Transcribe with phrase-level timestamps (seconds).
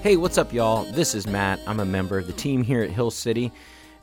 [0.00, 0.84] Hey, what's up, y'all?
[0.84, 1.58] This is Matt.
[1.66, 3.50] I'm a member of the team here at Hill City,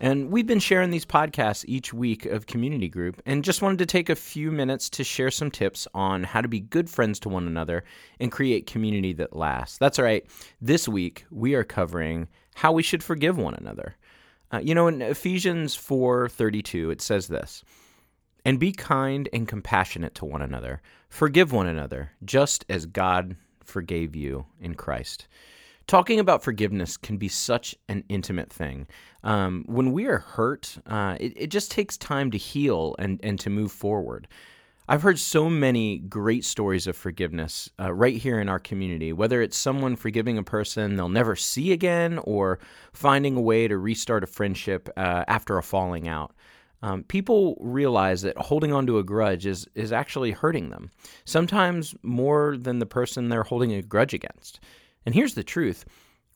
[0.01, 3.85] and we've been sharing these podcasts each week of Community Group, and just wanted to
[3.85, 7.29] take a few minutes to share some tips on how to be good friends to
[7.29, 7.85] one another
[8.19, 9.77] and create community that lasts.
[9.77, 10.25] That's right.
[10.59, 13.95] This week, we are covering how we should forgive one another.
[14.51, 17.63] Uh, you know, in Ephesians 4:32, it says this.
[18.43, 20.81] And be kind and compassionate to one another.
[21.07, 25.29] Forgive one another, just as God forgave you in Christ.
[25.87, 28.87] Talking about forgiveness can be such an intimate thing.
[29.23, 33.39] Um, when we are hurt, uh, it, it just takes time to heal and, and
[33.41, 34.27] to move forward.
[34.87, 39.41] I've heard so many great stories of forgiveness uh, right here in our community, whether
[39.41, 42.59] it's someone forgiving a person they'll never see again or
[42.93, 46.35] finding a way to restart a friendship uh, after a falling out.
[46.83, 50.91] Um, people realize that holding on to a grudge is, is actually hurting them,
[51.25, 54.59] sometimes more than the person they're holding a grudge against.
[55.05, 55.85] And here's the truth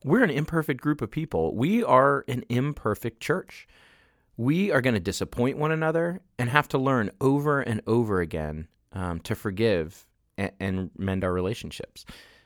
[0.03, 3.67] we're an imperfect group of people, we are an imperfect church.
[4.37, 8.69] We are going to disappoint one another and have to learn over and over again
[8.93, 10.05] um, to forgive
[10.37, 12.05] and, and, mend our relationships.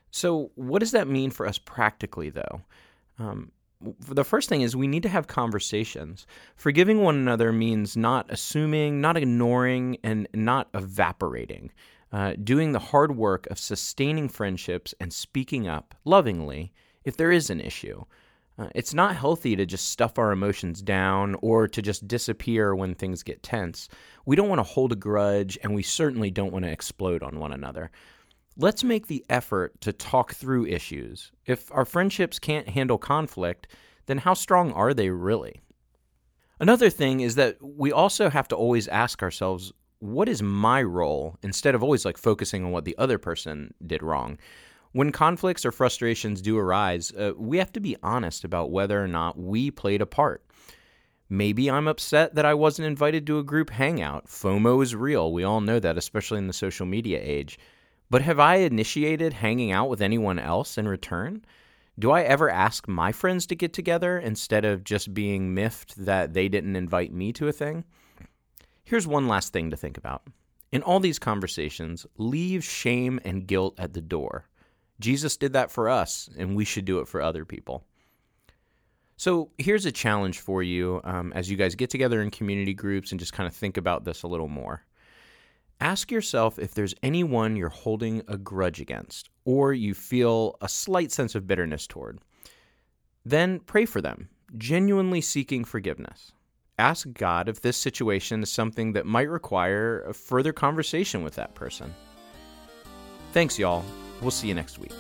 [0.10, 2.62] So, what does that mean for us practically, though?
[3.20, 3.52] Um,
[4.00, 6.26] the first thing is we need to have conversations.
[6.56, 11.72] Forgiving one another means not assuming, not ignoring, and not evaporating.
[12.12, 16.72] Uh, doing the hard work of sustaining friendships and speaking up lovingly
[17.04, 18.04] if there is an issue.
[18.58, 22.94] Uh, it's not healthy to just stuff our emotions down or to just disappear when
[22.94, 23.90] things get tense.
[24.26, 27.40] We don't want to hold a grudge, and we certainly don't want to explode on
[27.40, 27.90] one another.
[28.56, 31.32] Let's make the effort to talk through issues.
[31.46, 33.68] If our friendships can't handle conflict,
[34.06, 35.62] then how strong are they really?
[36.60, 41.38] Another thing is that we also have to always ask ourselves, what is my role
[41.42, 44.38] instead of always like focusing on what the other person did wrong?
[44.92, 49.08] When conflicts or frustrations do arise, uh, we have to be honest about whether or
[49.08, 50.46] not we played a part.
[51.28, 54.28] Maybe I'm upset that I wasn't invited to a group hangout.
[54.28, 55.34] FOMO is real.
[55.34, 57.58] We all know that, especially in the social media age.
[58.10, 61.44] But have I initiated hanging out with anyone else in return?
[61.98, 66.34] Do I ever ask my friends to get together instead of just being miffed that
[66.34, 67.84] they didn't invite me to a thing?
[68.84, 70.24] Here's one last thing to think about.
[70.72, 74.48] In all these conversations, leave shame and guilt at the door.
[75.00, 77.86] Jesus did that for us, and we should do it for other people.
[79.18, 83.12] So here's a challenge for you um, as you guys get together in community groups
[83.12, 84.84] and just kind of think about this a little more.
[85.84, 91.12] Ask yourself if there's anyone you're holding a grudge against or you feel a slight
[91.12, 92.20] sense of bitterness toward.
[93.26, 96.32] Then pray for them, genuinely seeking forgiveness.
[96.80, 101.54] Ask God if this situation is something that might require a further conversation with that
[101.54, 101.94] person.
[103.34, 103.84] Thanks, y'all.
[104.22, 104.94] We'll see you next week.